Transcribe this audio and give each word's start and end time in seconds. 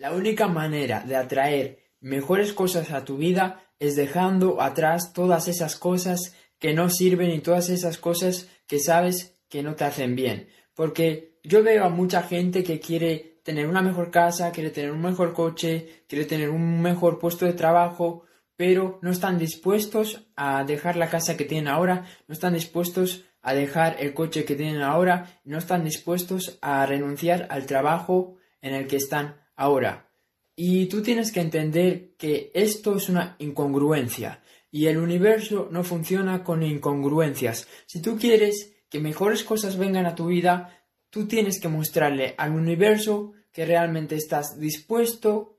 La 0.00 0.12
única 0.12 0.48
manera 0.48 1.04
de 1.06 1.14
atraer 1.14 1.80
mejores 2.00 2.54
cosas 2.54 2.90
a 2.90 3.04
tu 3.04 3.18
vida 3.18 3.66
es 3.78 3.96
dejando 3.96 4.62
atrás 4.62 5.12
todas 5.12 5.46
esas 5.46 5.76
cosas 5.76 6.34
que 6.58 6.72
no 6.72 6.88
sirven 6.88 7.30
y 7.32 7.40
todas 7.40 7.68
esas 7.68 7.98
cosas 7.98 8.48
que 8.66 8.78
sabes 8.78 9.36
que 9.50 9.62
no 9.62 9.74
te 9.74 9.84
hacen 9.84 10.16
bien. 10.16 10.48
Porque 10.72 11.38
yo 11.44 11.62
veo 11.62 11.84
a 11.84 11.90
mucha 11.90 12.22
gente 12.22 12.64
que 12.64 12.80
quiere 12.80 13.42
tener 13.44 13.66
una 13.66 13.82
mejor 13.82 14.10
casa, 14.10 14.52
quiere 14.52 14.70
tener 14.70 14.90
un 14.90 15.02
mejor 15.02 15.34
coche, 15.34 16.04
quiere 16.08 16.24
tener 16.24 16.48
un 16.48 16.80
mejor 16.80 17.18
puesto 17.18 17.44
de 17.44 17.52
trabajo, 17.52 18.24
pero 18.56 19.00
no 19.02 19.10
están 19.10 19.38
dispuestos 19.38 20.26
a 20.34 20.64
dejar 20.64 20.96
la 20.96 21.10
casa 21.10 21.36
que 21.36 21.44
tienen 21.44 21.68
ahora, 21.68 22.06
no 22.26 22.32
están 22.32 22.54
dispuestos 22.54 23.26
a 23.42 23.52
dejar 23.52 23.98
el 24.00 24.14
coche 24.14 24.46
que 24.46 24.56
tienen 24.56 24.80
ahora, 24.80 25.42
no 25.44 25.58
están 25.58 25.84
dispuestos 25.84 26.56
a 26.62 26.86
renunciar 26.86 27.48
al 27.50 27.66
trabajo 27.66 28.38
en 28.62 28.72
el 28.72 28.86
que 28.86 28.96
están 28.96 29.39
ahora. 29.60 30.10
Y 30.56 30.86
tú 30.86 31.02
tienes 31.02 31.32
que 31.32 31.40
entender 31.40 32.16
que 32.16 32.50
esto 32.54 32.96
es 32.96 33.08
una 33.08 33.36
incongruencia 33.38 34.42
y 34.70 34.86
el 34.86 34.96
universo 34.98 35.68
no 35.70 35.84
funciona 35.84 36.42
con 36.42 36.62
incongruencias. 36.62 37.68
Si 37.86 38.00
tú 38.00 38.18
quieres 38.18 38.74
que 38.88 39.00
mejores 39.00 39.44
cosas 39.44 39.76
vengan 39.76 40.06
a 40.06 40.14
tu 40.14 40.26
vida, 40.26 40.84
tú 41.10 41.26
tienes 41.26 41.60
que 41.60 41.68
mostrarle 41.68 42.34
al 42.38 42.52
universo 42.52 43.34
que 43.52 43.66
realmente 43.66 44.16
estás 44.16 44.58
dispuesto 44.58 45.58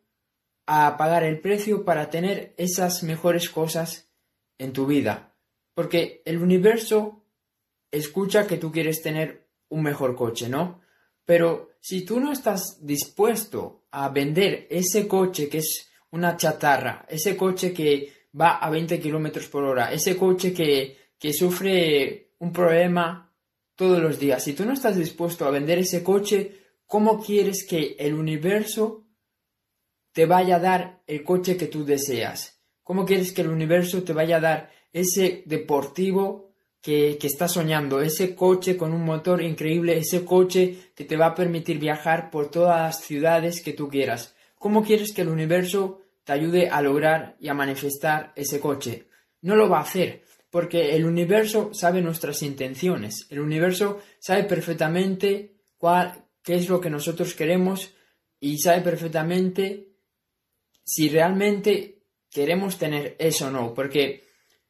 a 0.66 0.98
pagar 0.98 1.24
el 1.24 1.40
precio 1.40 1.86
para 1.86 2.10
tener 2.10 2.56
esas 2.58 3.04
mejores 3.04 3.50
cosas 3.50 4.12
en 4.58 4.74
tu 4.74 4.88
vida. 4.88 5.36
Porque 5.76 6.24
el 6.26 6.42
universo 6.42 7.24
escucha 7.92 8.48
que 8.48 8.58
tú 8.58 8.72
quieres 8.72 9.02
tener 9.02 9.48
un 9.70 9.84
mejor 9.84 10.16
coche, 10.16 10.50
¿no? 10.50 10.82
Pero 11.26 11.71
si 11.82 12.06
tú 12.06 12.20
no 12.20 12.32
estás 12.32 12.78
dispuesto 12.80 13.86
a 13.92 14.10
vender 14.10 14.68
ese 14.70 15.08
coche 15.08 15.50
que 15.50 15.58
es 15.58 15.90
una 16.12 16.38
chatarra, 16.38 17.06
ese 17.10 17.36
coche 17.36 17.74
que 17.74 18.30
va 18.40 18.58
a 18.58 18.70
20 18.70 19.00
kilómetros 19.00 19.48
por 19.48 19.64
hora, 19.64 19.92
ese 19.92 20.16
coche 20.16 20.54
que, 20.54 21.16
que 21.18 21.34
sufre 21.34 22.36
un 22.38 22.54
problema 22.54 23.34
todos 23.76 24.00
los 24.00 24.20
días, 24.20 24.44
si 24.44 24.54
tú 24.54 24.64
no 24.64 24.74
estás 24.74 24.96
dispuesto 24.96 25.46
a 25.46 25.50
vender 25.50 25.80
ese 25.80 26.04
coche, 26.04 26.76
¿cómo 26.86 27.20
quieres 27.20 27.66
que 27.68 27.96
el 27.98 28.14
universo 28.14 29.08
te 30.12 30.28
vaya 30.28 30.58
a 30.58 30.60
dar 30.60 31.04
el 31.08 31.24
coche 31.24 31.58
que 31.58 31.66
tú 31.66 31.84
deseas? 31.84 32.62
¿Cómo 32.84 33.06
quieres 33.06 33.32
que 33.32 33.42
el 33.42 33.50
universo 33.50 34.04
te 34.04 34.14
vaya 34.14 34.38
a 34.38 34.42
dar 34.42 34.72
ese 34.94 35.42
deportivo 35.48 36.51
que, 36.82 37.18
que 37.20 37.28
estás 37.28 37.54
soñando, 37.54 38.02
ese 38.02 38.36
coche 38.36 38.76
con 38.76 38.92
un 38.94 39.06
motor 39.06 39.42
increíble, 39.42 39.98
ese 39.98 40.26
coche 40.26 40.92
que 40.96 41.06
te 41.06 41.16
va 41.16 41.28
a 41.28 41.36
permitir 41.36 41.78
viajar 41.80 42.32
por 42.32 42.50
todas 42.50 42.82
las 42.82 43.02
ciudades 43.02 43.62
que 43.62 43.74
tú 43.74 43.88
quieras. 43.88 44.36
¿Cómo 44.58 44.84
quieres 44.84 45.14
que 45.14 45.22
el 45.22 45.30
universo 45.30 46.02
te 46.24 46.34
ayude 46.34 46.70
a 46.70 46.82
lograr 46.82 47.36
y 47.40 47.50
a 47.50 47.54
manifestar 47.54 48.34
ese 48.36 48.60
coche? 48.60 49.08
No 49.42 49.56
lo 49.56 49.70
va 49.70 49.78
a 49.78 49.84
hacer, 49.84 50.24
porque 50.50 50.96
el 50.96 51.06
universo 51.06 51.74
sabe 51.74 52.02
nuestras 52.02 52.42
intenciones, 52.42 53.28
el 53.30 53.40
universo 53.40 54.02
sabe 54.20 54.44
perfectamente 54.44 55.56
cuál, 55.78 56.26
qué 56.44 56.56
es 56.56 56.68
lo 56.68 56.82
que 56.82 56.90
nosotros 56.90 57.34
queremos 57.34 57.94
y 58.40 58.58
sabe 58.60 58.82
perfectamente 58.82 59.88
si 60.84 61.10
realmente 61.10 62.04
queremos 62.30 62.78
tener 62.78 63.16
eso 63.20 63.48
o 63.48 63.52
no, 63.52 63.74
porque 63.74 64.24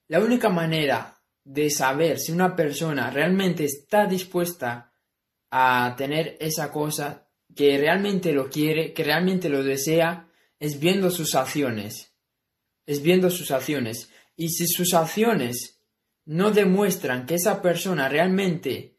la 0.08 0.20
única 0.20 0.50
manera 0.50 1.21
de 1.44 1.70
saber 1.70 2.20
si 2.20 2.32
una 2.32 2.56
persona 2.56 3.10
realmente 3.10 3.66
está 3.66 4.06
dispuesta 4.06 4.94
a 5.50 5.96
tener 5.98 6.38
esa 6.40 6.72
cosa, 6.72 7.28
que 7.56 7.78
realmente 7.78 8.32
lo 8.32 8.50
quiere, 8.50 8.94
que 8.94 9.04
realmente 9.04 9.50
lo 9.50 9.64
desea, 9.64 10.30
es 10.60 10.80
viendo 10.80 11.10
sus 11.10 11.36
acciones. 11.36 12.14
Es 12.86 13.02
viendo 13.02 13.30
sus 13.30 13.52
acciones. 13.52 14.10
Y 14.36 14.50
si 14.50 14.68
sus 14.68 14.94
acciones 14.94 15.82
no 16.26 16.52
demuestran 16.52 17.26
que 17.26 17.36
esa 17.36 17.62
persona 17.62 18.08
realmente 18.08 18.98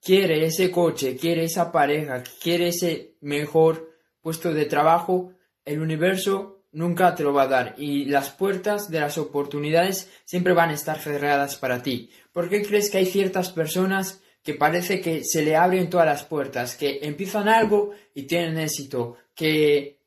quiere 0.00 0.44
ese 0.44 0.70
coche, 0.70 1.16
quiere 1.16 1.44
esa 1.44 1.72
pareja, 1.72 2.22
quiere 2.42 2.68
ese 2.68 3.16
mejor 3.20 3.90
puesto 4.20 4.52
de 4.52 4.66
trabajo, 4.66 5.32
el 5.64 5.80
universo 5.80 6.53
nunca 6.74 7.14
te 7.14 7.22
lo 7.22 7.32
va 7.32 7.44
a 7.44 7.48
dar 7.48 7.74
y 7.78 8.04
las 8.04 8.30
puertas 8.30 8.90
de 8.90 9.00
las 9.00 9.16
oportunidades 9.16 10.10
siempre 10.24 10.52
van 10.52 10.70
a 10.70 10.74
estar 10.74 10.98
cerradas 10.98 11.56
para 11.56 11.82
ti. 11.82 12.10
¿Por 12.32 12.50
qué 12.50 12.62
crees 12.62 12.90
que 12.90 12.98
hay 12.98 13.06
ciertas 13.06 13.50
personas 13.50 14.20
que 14.42 14.54
parece 14.54 15.00
que 15.00 15.24
se 15.24 15.42
le 15.42 15.56
abren 15.56 15.88
todas 15.88 16.06
las 16.06 16.24
puertas, 16.24 16.76
que 16.76 16.98
empiezan 17.02 17.48
algo 17.48 17.92
y 18.14 18.24
tienen 18.24 18.58
éxito, 18.58 19.16
que, 19.34 20.00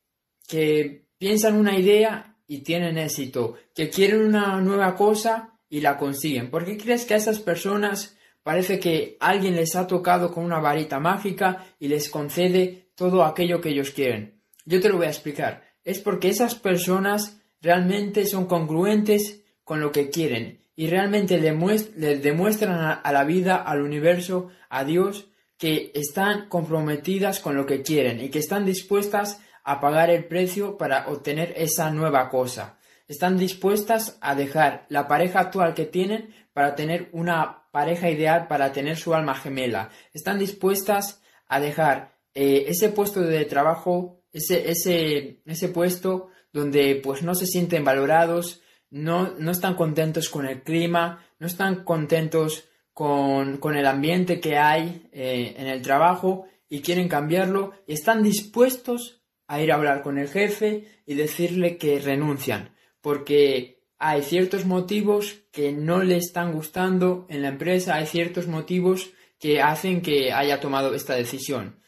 que 0.47 1.05
piensan 1.17 1.55
una 1.55 1.77
idea 1.77 2.35
y 2.47 2.59
tienen 2.59 2.97
éxito, 2.97 3.55
que 3.73 3.89
quieren 3.89 4.21
una 4.21 4.61
nueva 4.61 4.95
cosa 4.95 5.57
y 5.69 5.81
la 5.81 5.97
consiguen? 5.97 6.51
¿Por 6.51 6.65
qué 6.65 6.77
crees 6.77 7.05
que 7.05 7.15
a 7.15 7.17
esas 7.17 7.39
personas 7.39 8.17
parece 8.43 8.79
que 8.79 9.17
alguien 9.19 9.55
les 9.55 9.75
ha 9.75 9.87
tocado 9.87 10.31
con 10.31 10.43
una 10.43 10.59
varita 10.59 10.99
mágica 10.99 11.65
y 11.79 11.87
les 11.87 12.09
concede 12.09 12.91
todo 12.93 13.23
aquello 13.23 13.61
que 13.61 13.69
ellos 13.69 13.91
quieren? 13.91 14.41
Yo 14.65 14.81
te 14.81 14.89
lo 14.89 14.97
voy 14.97 15.05
a 15.05 15.11
explicar 15.11 15.66
es 15.87 15.99
porque 15.99 16.27
esas 16.27 16.53
personas 16.53 17.39
realmente 17.61 18.25
son 18.25 18.45
congruentes 18.45 19.45
con 19.63 19.79
lo 19.79 19.93
que 19.93 20.09
quieren 20.09 20.65
y 20.75 20.87
realmente 20.87 21.39
le, 21.39 22.17
demuestran 22.17 22.99
a, 23.01 23.11
la 23.13 23.23
vida, 23.23 23.55
al 23.55 23.81
universo, 23.81 24.49
a 24.69 24.83
Dios, 24.83 25.29
que 25.57 25.93
están 25.95 26.49
comprometidas 26.49 27.39
con 27.39 27.55
lo 27.55 27.65
que 27.65 27.83
quieren 27.83 28.19
y 28.19 28.27
que 28.27 28.39
están 28.39 28.65
dispuestas 28.65 29.39
a 29.63 29.79
pagar 29.79 30.09
el 30.09 30.25
precio 30.25 30.77
para 30.77 31.07
obtener 31.07 31.53
esa 31.55 31.89
nueva 31.89 32.29
cosa. 32.29 32.77
Están 33.07 33.37
dispuestas 33.37 34.17
a 34.19 34.35
dejar 34.35 34.85
la 34.89 35.07
pareja 35.07 35.39
actual 35.39 35.73
que 35.73 35.85
tienen 35.85 36.35
para 36.51 36.75
tener 36.75 37.07
una 37.13 37.63
pareja 37.71 38.09
ideal, 38.09 38.47
para 38.47 38.73
tener 38.73 38.97
su 38.97 39.15
alma 39.15 39.35
gemela. 39.35 39.89
Están 40.13 40.37
dispuestas 40.37 41.21
a 41.47 41.61
dejar 41.61 42.17
eh, 42.35 42.65
ese 42.67 42.89
puesto 42.89 43.21
de 43.21 43.45
trabajo 43.45 44.17
ese, 44.37 44.69
ese, 44.69 45.41
ese 45.45 45.69
puesto 45.69 46.29
donde 46.53 46.95
pues 47.03 47.23
no 47.23 47.35
se 47.35 47.45
sienten 47.45 47.83
valorados, 47.83 48.61
no, 48.89 49.33
no 49.37 49.51
están 49.51 49.75
contentos 49.75 50.29
con 50.29 50.45
el 50.45 50.63
clima, 50.63 51.25
no 51.39 51.47
están 51.47 51.83
contentos 51.83 52.69
con, 52.93 53.57
con 53.57 53.75
el 53.75 53.85
ambiente 53.85 54.39
que 54.39 54.57
hay 54.57 55.09
eh, 55.11 55.55
en 55.57 55.67
el 55.67 55.81
trabajo 55.81 56.47
y 56.69 56.81
quieren 56.81 57.07
cambiarlo 57.07 57.73
y 57.85 57.93
están 57.93 58.23
dispuestos 58.23 59.21
a 59.47 59.61
ir 59.61 59.71
a 59.71 59.75
hablar 59.75 60.01
con 60.01 60.17
el 60.17 60.29
jefe 60.29 60.85
y 61.05 61.15
decirle 61.15 61.77
que 61.77 61.99
renuncian 61.99 62.75
porque 63.01 63.83
hay 63.99 64.21
ciertos 64.21 64.65
motivos 64.65 65.37
que 65.51 65.71
no 65.71 66.03
le 66.03 66.17
están 66.17 66.51
gustando 66.51 67.25
en 67.29 67.41
la 67.41 67.47
empresa, 67.47 67.95
hay 67.95 68.05
ciertos 68.05 68.47
motivos 68.47 69.11
que 69.39 69.61
hacen 69.61 70.01
que 70.01 70.33
haya 70.33 70.59
tomado 70.59 70.93
esta 70.93 71.15
decisión. 71.15 71.79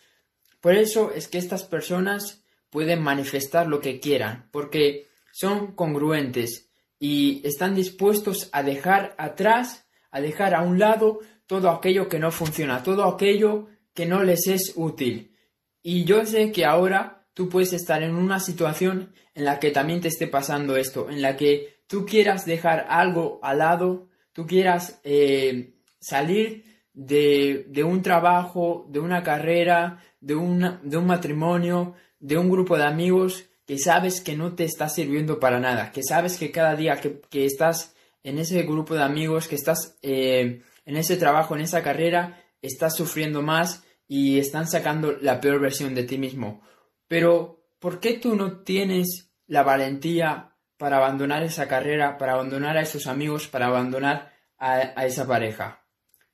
Por 0.61 0.75
eso 0.75 1.11
es 1.13 1.27
que 1.27 1.37
estas 1.37 1.63
personas 1.63 2.38
pueden 2.69 3.01
manifestar 3.01 3.67
lo 3.67 3.79
que 3.79 3.99
quieran, 3.99 4.47
porque 4.51 5.09
son 5.31 5.73
congruentes 5.73 6.69
y 6.99 7.41
están 7.47 7.75
dispuestos 7.75 8.49
a 8.51 8.63
dejar 8.63 9.15
atrás, 9.17 9.87
a 10.11 10.21
dejar 10.21 10.53
a 10.53 10.61
un 10.61 10.79
lado 10.79 11.19
todo 11.47 11.69
aquello 11.69 12.07
que 12.09 12.19
no 12.19 12.31
funciona, 12.31 12.83
todo 12.83 13.05
aquello 13.05 13.67
que 13.93 14.05
no 14.05 14.23
les 14.23 14.47
es 14.47 14.73
útil. 14.75 15.35
Y 15.81 16.03
yo 16.03 16.25
sé 16.25 16.51
que 16.51 16.65
ahora 16.65 17.27
tú 17.33 17.49
puedes 17.49 17.73
estar 17.73 18.03
en 18.03 18.15
una 18.15 18.39
situación 18.39 19.13
en 19.33 19.45
la 19.45 19.59
que 19.59 19.71
también 19.71 20.01
te 20.01 20.09
esté 20.09 20.27
pasando 20.27 20.75
esto, 20.75 21.09
en 21.09 21.21
la 21.21 21.37
que 21.37 21.83
tú 21.87 22.05
quieras 22.05 22.45
dejar 22.45 22.85
algo 22.89 23.39
al 23.41 23.59
lado, 23.59 24.09
tú 24.33 24.45
quieras 24.45 24.99
eh, 25.03 25.73
salir 25.99 26.65
de, 26.93 27.65
de, 27.69 27.83
un 27.83 28.01
trabajo, 28.01 28.85
de 28.89 28.99
una 28.99 29.23
carrera, 29.23 30.03
de, 30.19 30.35
de 30.83 30.97
un 30.97 31.07
matrimonio, 31.07 31.95
de 32.19 32.37
un 32.37 32.49
grupo 32.49 32.77
de 32.77 32.83
amigos 32.83 33.45
que 33.65 33.77
sabes 33.77 34.21
que 34.21 34.35
no 34.35 34.55
te 34.55 34.63
está 34.63 34.89
sirviendo 34.89 35.39
para 35.39 35.59
nada, 35.59 35.91
que 35.91 36.03
sabes 36.03 36.37
que 36.37 36.51
cada 36.51 36.75
día 36.75 36.99
que, 36.99 37.45
estás 37.45 37.95
en 38.23 38.39
ese 38.39 38.63
grupo 38.63 38.95
de 38.95 39.03
amigos, 39.03 39.47
que 39.47 39.55
estás 39.55 39.97
eh, 40.01 40.61
en 40.85 40.97
ese 40.97 41.17
trabajo, 41.17 41.55
en 41.55 41.61
esa 41.61 41.83
carrera, 41.83 42.43
estás 42.61 42.95
sufriendo 42.95 43.41
más 43.41 43.83
y 44.07 44.39
están 44.39 44.67
sacando 44.67 45.11
la 45.21 45.39
peor 45.39 45.59
versión 45.61 45.93
de 45.93 46.03
ti 46.03 46.17
mismo. 46.17 46.63
Pero, 47.07 47.63
¿por 47.79 47.99
qué 47.99 48.13
tú 48.13 48.35
no 48.35 48.61
tienes 48.61 49.31
la 49.45 49.63
valentía 49.63 50.55
para 50.77 50.97
abandonar 50.97 51.43
esa 51.43 51.67
carrera, 51.67 52.17
para 52.17 52.33
abandonar 52.33 52.75
a 52.75 52.81
esos 52.81 53.05
amigos, 53.05 53.47
para 53.47 53.67
abandonar 53.67 54.33
a 54.57 55.05
esa 55.05 55.27
pareja? 55.27 55.85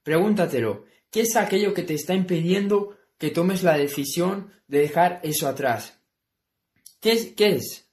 Pregúntatelo, 0.04 0.86
¿qué 1.12 1.22
es 1.22 1.36
aquello 1.36 1.74
que 1.74 1.84
te 1.84 1.96
está 1.96 2.14
impidiendo 2.14 2.96
que 3.18 3.30
tomes 3.30 3.64
la 3.64 3.78
decisión 3.78 4.52
de 4.68 4.80
dejar 4.80 5.20
eso 5.24 5.48
atrás. 5.48 6.00
¿Qué 7.00 7.14
es? 7.14 7.34
¿Qué 7.34 7.50
es? 7.56 7.90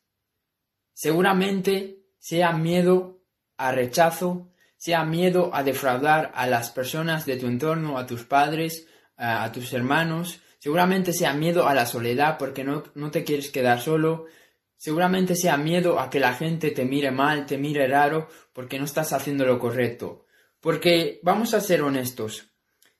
Seguramente 0.94 1.98
sea 2.19 2.52
miedo 2.52 3.22
a 3.56 3.72
rechazo, 3.72 4.50
sea 4.76 5.04
miedo 5.04 5.50
a 5.54 5.62
defraudar 5.62 6.32
a 6.34 6.46
las 6.46 6.70
personas 6.70 7.26
de 7.26 7.36
tu 7.36 7.46
entorno, 7.46 7.98
a 7.98 8.06
tus 8.06 8.24
padres, 8.24 8.86
a, 9.16 9.50
tus 9.52 9.72
hermanos, 9.72 10.40
Seguramente 10.62 11.12
sea 11.12 11.32
miedo 11.32 11.66
a 11.66 11.75
la 11.75 11.86
soledad 11.86 12.38
porque 12.38 12.62
no, 12.62 12.84
no 12.94 13.10
te 13.10 13.25
quieres 13.25 13.50
quedar 13.50 13.80
solo. 13.80 14.26
Seguramente 14.76 15.34
sea 15.34 15.56
miedo 15.56 15.98
a 15.98 16.08
que 16.08 16.20
la 16.20 16.34
gente 16.34 16.70
te 16.70 16.84
mire 16.84 17.10
mal, 17.10 17.46
te 17.46 17.58
mire 17.58 17.88
raro 17.88 18.28
porque 18.52 18.78
no 18.78 18.84
estás 18.84 19.12
haciendo 19.12 19.44
lo 19.44 19.58
correcto. 19.58 20.25
Porque 20.60 21.18
vamos 21.25 21.52
a 21.52 21.60
ser 21.60 21.82
honestos. 21.82 22.52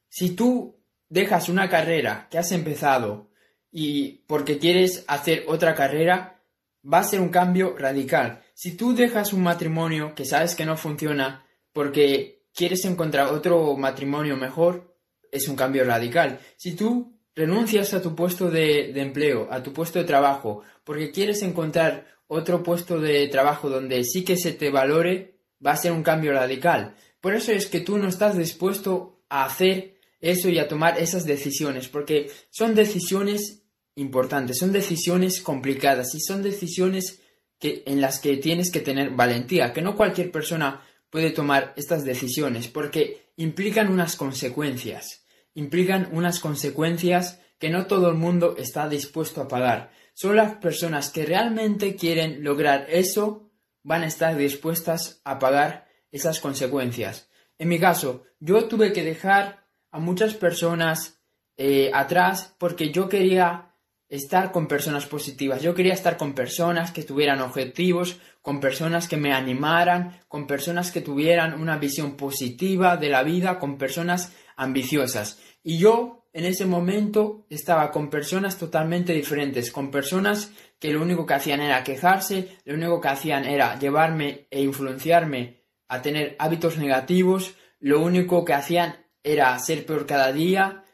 Si 0.09 0.31
tú 0.31 0.82
dejas 1.13 1.51
una 1.51 1.69
carrera 1.69 2.27
que 2.31 2.39
has 2.39 2.53
empezado 2.53 3.29
y 3.71 4.25
porque 4.27 4.59
quieres 4.59 5.05
hacer 5.09 5.45
otra 5.47 5.75
carrera, 5.75 6.43
va 6.91 7.01
a 7.01 7.05
ser 7.05 7.21
un 7.21 7.29
cambio 7.29 7.77
radical. 7.77 8.43
Si 8.55 8.79
tú 8.79 8.95
dejas 8.95 9.35
un 9.35 9.43
matrimonio 9.43 10.15
que 10.15 10.25
sabes 10.25 10.55
que 10.55 10.65
no 10.65 10.79
funciona 10.79 11.45
porque 11.75 12.47
quieres 12.55 12.87
encontrar 12.87 13.27
otro 13.27 13.77
matrimonio 13.77 14.39
mejor, 14.39 14.97
es 15.31 15.49
un 15.49 15.57
cambio 15.57 15.85
radical. 15.85 16.41
Si 16.57 16.75
tú 16.75 17.21
renuncias 17.35 17.93
a 17.93 18.01
tu 18.01 18.17
puesto 18.17 18.51
de, 18.51 18.99
empleo, 18.99 19.49
a 19.51 19.63
tu 19.63 19.75
puesto 19.75 19.99
de 19.99 20.07
trabajo, 20.07 20.63
porque 20.83 21.11
quieres 21.11 21.43
encontrar 21.43 22.07
otro 22.27 22.63
puesto 22.63 22.99
de 22.99 23.29
trabajo 23.29 23.69
donde 23.69 24.03
sí 24.05 24.25
que 24.25 24.39
se 24.39 24.53
te 24.53 24.71
valore, 24.71 25.41
va 25.65 25.73
a 25.73 25.77
ser 25.77 25.93
un 25.93 26.03
cambio 26.03 26.33
radical. 26.33 26.95
Por 27.21 27.35
eso 27.35 27.53
es 27.53 27.67
que 27.67 27.81
tú 27.81 27.99
no 27.99 28.09
estás 28.09 28.35
dispuesto 28.35 29.21
a 29.29 29.45
hacer 29.45 29.93
eso 30.23 30.49
y 30.49 30.59
a 30.59 30.69
tomar 30.69 30.99
esas 30.99 31.27
decisiones, 31.27 31.89
porque 31.89 32.31
son 32.49 32.75
decisiones 32.75 33.65
importantes, 33.95 34.59
son 34.59 34.73
decisiones 34.73 35.43
complicadas 35.43 36.15
y 36.15 36.21
son 36.21 36.43
decisiones 36.43 37.21
que, 37.59 37.83
en 37.85 38.01
las 38.01 38.21
que 38.21 38.39
tienes 38.39 38.71
que 38.71 38.81
tener 38.81 39.11
valentía, 39.11 39.75
que 39.75 39.83
no 39.83 39.97
cualquier 39.97 40.31
persona 40.31 40.81
puede 41.11 41.31
tomar 41.31 41.75
estas 41.77 42.05
decisiones, 42.05 42.69
porque 42.69 43.33
implican 43.37 43.93
unas 43.93 44.17
consecuencias 44.17 45.23
implican 45.55 46.09
unas 46.13 46.41
consecuencias 46.41 47.41
que 47.59 47.71
no 47.71 47.87
todo 47.87 48.09
el 48.09 48.17
mundo 48.17 48.57
está 48.59 48.89
dispuesto 48.89 49.41
a 49.41 49.49
pagar. 49.49 49.93
Solo 50.15 50.35
las 50.35 50.57
personas 50.57 51.11
que 51.11 51.25
realmente 51.25 51.97
quieren 51.97 52.43
lograr 52.43 52.87
eso 52.89 53.51
van 53.83 54.03
a 54.03 54.07
estar 54.07 54.37
dispuestas 54.37 55.21
a 55.25 55.39
pagar 55.39 55.89
esas 56.11 56.41
consecuencias. 56.41 57.29
En 57.59 57.69
mi 57.69 57.79
caso, 57.79 58.25
yo 58.41 58.67
tuve 58.67 58.93
que 58.93 59.05
dejar 59.05 59.62
a 59.93 60.01
muchas 60.01 60.35
personas 60.35 61.21
eh, 61.57 61.91
atrás 61.95 62.57
porque 62.59 62.91
yo 62.91 63.09
quería 63.09 63.73
estar 64.09 64.53
con 64.53 64.67
personas 64.67 65.07
positivas. 65.07 65.63
Yo 65.63 65.75
quería 65.75 65.95
estar 65.95 66.19
con 66.19 66.35
personas 66.35 66.93
que 66.93 67.03
tuvieran 67.03 67.41
objetivos, 67.41 68.19
con 68.43 68.61
personas 68.61 69.09
que 69.09 69.17
me 69.17 69.33
animaran, 69.33 70.21
con 70.29 70.47
personas 70.47 70.91
que 70.91 71.01
tuvieran 71.01 71.59
una 71.59 71.79
visión 71.79 72.17
positiva 72.17 72.99
de 72.99 73.09
la 73.09 73.23
vida, 73.23 73.59
con 73.59 73.79
personas 73.79 74.35
ambiciosas. 74.57 75.41
Y 75.63 75.79
yo 75.79 76.27
en 76.35 76.45
ese 76.45 76.67
momento 76.67 77.47
estaba 77.49 77.91
con 77.91 78.11
personas 78.11 78.59
totalmente 78.59 79.13
diferentes, 79.13 79.73
con 79.73 79.91
personas 79.91 80.53
que 80.79 80.93
lo 80.93 81.01
único 81.01 81.25
que 81.25 81.35
hacían 81.35 81.61
era 81.61 81.85
quejarse, 81.85 82.59
lo 82.65 82.75
único 82.75 83.01
que 83.01 83.09
hacían 83.09 83.45
era 83.45 83.79
llevarme 83.79 84.47
e 84.51 84.63
influenciarme 84.63 85.63
a 85.89 86.03
tener 86.03 86.37
hábitos 86.39 86.77
negativos, 86.77 87.55
lo 87.81 88.01
único 88.01 88.45
que 88.45 88.55
hacían 88.55 88.97
era 89.23 89.59
ser 89.59 89.87
peor 89.87 90.07
cada 90.07 90.33
día 90.33 90.85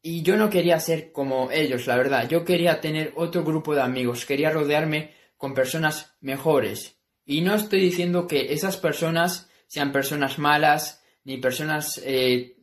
y 0.00 0.22
yo 0.22 0.36
no 0.36 0.48
quería 0.48 0.78
ser 0.80 1.12
como 1.12 1.50
ellos, 1.50 1.86
la 1.86 1.96
verdad, 1.96 2.28
yo 2.28 2.44
quería 2.44 2.80
tener 2.80 3.12
otro 3.16 3.44
grupo 3.44 3.74
de 3.74 3.82
amigos, 3.82 4.24
quería 4.24 4.50
rodearme 4.50 5.14
con 5.36 5.54
personas 5.54 6.16
mejores. 6.20 6.96
Y 7.24 7.40
no 7.42 7.54
estoy 7.54 7.80
diciendo 7.80 8.26
que 8.26 8.52
esas 8.52 8.76
personas 8.76 9.50
sean 9.66 9.92
personas 9.92 10.38
malas, 10.38 11.02
ni 11.24 11.36
personas 11.36 12.00
eh, 12.04 12.56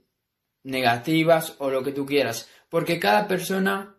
negativas 0.64 1.56
o 1.60 1.70
lo 1.70 1.84
que 1.84 1.92
tú 1.92 2.06
quieras, 2.06 2.50
porque 2.70 3.00
cada 3.00 3.28
persona 3.28 3.96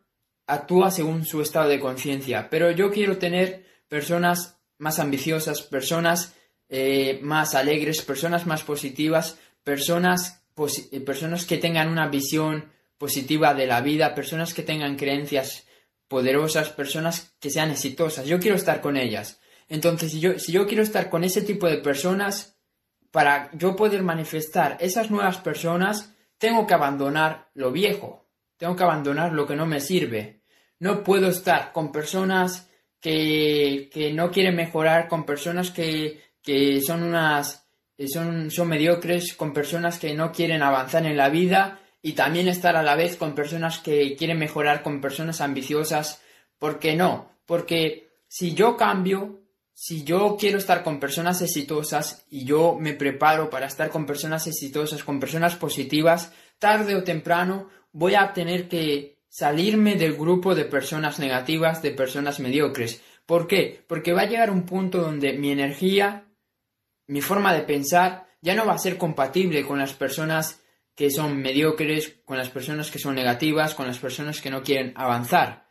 actúa 0.47 0.91
según 0.91 1.25
su 1.25 1.41
estado 1.41 1.69
de 1.69 1.81
conciencia, 1.81 2.49
pero 2.50 2.70
yo 2.70 2.91
quiero 2.91 3.19
tener 3.19 3.64
personas 3.88 4.59
más 4.79 4.99
ambiciosas, 4.99 5.62
personas 5.62 6.35
eh, 6.69 7.20
más 7.23 7.55
alegres, 7.55 8.02
personas 8.02 8.47
más 8.47 8.62
positivas, 8.64 9.38
personas, 9.62 10.44
eh, 10.58 11.00
personas 11.00 11.44
que 11.44 11.58
tengan 11.58 11.88
una 11.88 12.08
visión 12.08 12.70
positiva 12.99 13.55
de 13.55 13.67
la 13.67 13.81
vida, 13.81 14.14
personas 14.14 14.55
que 14.55 14.62
tengan 14.62 14.97
creencias 14.97 15.67
poderosas, 16.08 16.70
personas 16.70 17.35
que 17.41 17.50
sean 17.50 17.70
exitosas. 17.70 18.26
Yo 18.26 18.41
quiero 18.41 18.56
estar 18.56 18.81
con 18.81 18.97
ellas. 18.97 19.41
Entonces, 19.69 20.12
si 20.12 20.20
yo, 20.20 20.38
si 20.38 20.53
yo 20.53 20.67
quiero 20.67 20.82
estar 20.82 21.11
con 21.11 21.25
ese 21.25 21.43
tipo 21.43 21.67
de 21.67 21.79
personas, 21.79 22.56
para 23.11 23.50
yo 23.55 23.76
poder 23.76 24.03
manifestar 24.03 24.76
esas 24.81 25.11
nuevas 25.11 25.38
personas, 25.38 26.14
tengo 26.38 26.67
que 26.67 26.75
abandonar 26.75 27.50
lo 27.55 27.73
viejo, 27.73 28.29
tengo 28.56 28.76
que 28.76 28.85
abandonar 28.85 29.32
lo 29.32 29.47
que 29.47 29.56
no 29.56 29.67
me 29.67 29.81
sirve. 29.81 30.43
No 30.79 31.02
puedo 31.02 31.29
estar 31.29 31.73
con 31.73 31.91
personas 31.93 32.70
que, 33.00 33.91
que 33.93 34.12
no 34.12 34.31
quieren 34.31 34.56
mejorar, 34.56 35.09
con 35.09 35.25
personas 35.25 35.70
que, 35.70 36.20
que 36.43 36.81
son 36.81 37.02
unas 37.02 37.66
son, 38.07 38.51
son 38.51 38.69
mediocres, 38.69 39.35
con 39.35 39.53
personas 39.53 39.99
que 39.99 40.15
no 40.15 40.33
quieren 40.33 40.63
avanzar 40.63 41.07
en 41.07 41.17
la 41.17 41.29
vida 41.29 41.81
y 42.03 42.13
también 42.13 42.49
estar 42.49 42.77
a 42.77 42.83
la 42.83 42.95
vez 42.95 43.17
con 43.17 43.35
personas 43.35 43.79
que 43.79 44.17
quieren 44.17 44.39
mejorar, 44.39 44.83
con 44.83 45.01
personas 45.01 45.41
ambiciosas. 45.41 46.23
¿Por 46.59 46.79
qué 46.79 46.95
no? 46.95 47.31
Porque 47.47 48.11
si 48.29 48.55
yo 48.55 48.77
cambio, 48.77 49.41
si 49.73 50.05
yo 50.05 50.37
quiero 50.39 50.59
estar 50.59 50.83
con 50.83 51.01
personas 51.01 51.43
exitosas 51.43 52.25
y 52.31 52.45
yo 52.45 52.77
me 52.79 52.93
preparo 52.93 53.51
para 53.51 53.67
estar 53.67 53.91
con 53.91 54.07
personas 54.07 54.47
exitosas, 54.47 55.05
con 55.05 55.21
personas 55.21 55.57
positivas, 55.57 56.33
tarde 56.59 56.95
o 56.97 57.05
temprano 57.05 57.69
voy 57.93 58.15
a 58.15 58.33
tener 58.33 58.69
que 58.69 59.19
salirme 59.29 59.97
del 59.97 60.15
grupo 60.15 60.55
de 60.55 60.65
personas 60.65 61.19
negativas, 61.19 61.83
de 61.83 61.91
personas 61.91 62.41
mediocres. 62.41 63.03
¿Por 63.27 63.47
qué? 63.47 63.85
Porque 63.87 64.13
va 64.13 64.23
a 64.23 64.29
llegar 64.29 64.51
un 64.51 64.65
punto 64.65 65.03
donde 65.03 65.33
mi 65.33 65.51
energía, 65.51 66.25
mi 67.06 67.20
forma 67.20 67.55
de 67.55 67.62
pensar, 67.62 68.26
ya 68.41 68.55
no 68.55 68.67
va 68.67 68.75
a 68.75 68.79
ser 68.79 68.99
compatible 68.99 69.64
con 69.67 69.79
las 69.79 69.94
personas 69.94 70.61
que 70.94 71.11
son 71.11 71.37
mediocres, 71.37 72.17
con 72.25 72.38
las 72.38 72.49
personas 72.49 72.91
que 72.91 72.99
son 72.99 73.14
negativas, 73.14 73.75
con 73.75 73.87
las 73.87 73.99
personas 73.99 74.41
que 74.41 74.50
no 74.50 74.62
quieren 74.62 74.93
avanzar. 74.97 75.69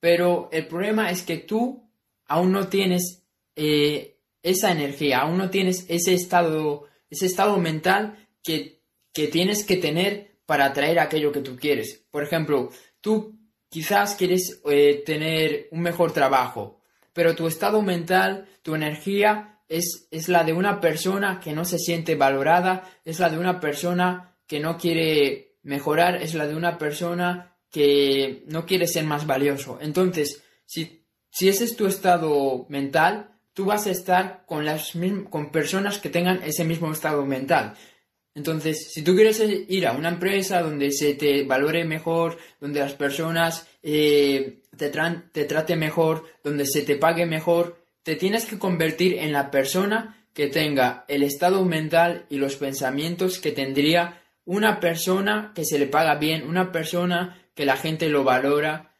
Pero 0.00 0.48
el 0.50 0.66
problema 0.66 1.10
es 1.10 1.22
que 1.22 1.36
tú 1.36 1.88
aún 2.26 2.52
no 2.52 2.68
tienes 2.68 3.22
eh, 3.54 4.18
esa 4.42 4.72
energía, 4.72 5.20
aún 5.20 5.38
no 5.38 5.50
tienes 5.50 5.84
ese 5.88 6.14
estado, 6.14 6.88
ese 7.10 7.26
estado 7.26 7.58
mental 7.58 8.26
que, 8.42 8.80
tienes 9.12 9.64
que 9.64 9.76
tener 9.76 10.38
para 10.46 10.64
atraer 10.64 10.98
aquello 10.98 11.32
que 11.32 11.42
tú 11.42 11.56
quieres. 11.56 12.04
Por 12.10 12.24
ejemplo, 12.24 12.70
tú 13.00 13.38
quizás 13.68 14.14
quieres 14.14 14.62
eh, 14.64 15.02
tener 15.04 15.68
un 15.70 15.80
mejor 15.82 16.12
trabajo, 16.12 16.80
pero 17.12 17.36
tu 17.36 17.46
estado 17.46 17.82
mental, 17.82 18.48
tu 18.62 18.74
energía 18.74 19.60
es, 19.72 20.06
es 20.10 20.28
la 20.28 20.44
de 20.44 20.52
una 20.52 20.80
persona 20.80 21.40
que 21.40 21.52
no 21.52 21.64
se 21.64 21.78
siente 21.78 22.14
valorada, 22.14 22.90
es 23.04 23.18
la 23.18 23.30
de 23.30 23.38
una 23.38 23.58
persona 23.58 24.36
que 24.46 24.60
no 24.60 24.76
quiere 24.76 25.56
mejorar, 25.62 26.22
es 26.22 26.34
la 26.34 26.46
de 26.46 26.54
una 26.54 26.76
persona 26.76 27.56
que 27.70 28.44
no 28.48 28.66
quiere 28.66 28.86
ser 28.86 29.04
más 29.04 29.26
valioso. 29.26 29.78
Entonces, 29.80 30.42
si, 30.66 31.06
si 31.30 31.48
ese 31.48 31.64
es 31.64 31.74
tu 31.74 31.86
estado 31.86 32.66
mental, 32.68 33.30
tú 33.54 33.64
vas 33.64 33.86
a 33.86 33.90
estar 33.90 34.44
con, 34.46 34.66
las 34.66 34.92
con 35.30 35.50
personas 35.50 35.98
que 35.98 36.10
tengan 36.10 36.42
ese 36.42 36.64
mismo 36.64 36.92
estado 36.92 37.24
mental. 37.24 37.74
Entonces, 38.34 38.92
si 38.92 39.02
tú 39.02 39.14
quieres 39.14 39.40
ir 39.40 39.86
a 39.86 39.92
una 39.92 40.10
empresa 40.10 40.62
donde 40.62 40.90
se 40.90 41.14
te 41.14 41.44
valore 41.44 41.84
mejor, 41.84 42.36
donde 42.60 42.80
las 42.80 42.94
personas 42.94 43.66
eh, 43.82 44.62
te, 44.76 44.90
te 44.90 45.44
traten 45.44 45.78
mejor, 45.78 46.24
donde 46.44 46.66
se 46.66 46.82
te 46.82 46.96
pague 46.96 47.24
mejor, 47.24 47.81
te 48.02 48.16
tienes 48.16 48.46
que 48.46 48.58
convertir 48.58 49.18
en 49.18 49.32
la 49.32 49.50
persona 49.50 50.26
que 50.34 50.48
tenga 50.48 51.04
el 51.08 51.22
estado 51.22 51.64
mental 51.64 52.26
y 52.28 52.36
los 52.36 52.56
pensamientos 52.56 53.38
que 53.38 53.52
tendría 53.52 54.22
una 54.44 54.80
persona 54.80 55.52
que 55.54 55.64
se 55.64 55.78
le 55.78 55.86
paga 55.86 56.16
bien, 56.16 56.48
una 56.48 56.72
persona 56.72 57.38
que 57.54 57.66
la 57.66 57.76
gente 57.76 58.08
lo 58.08 58.24
valora. 58.24 58.94